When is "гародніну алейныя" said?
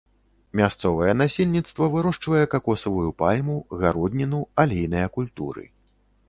3.83-5.07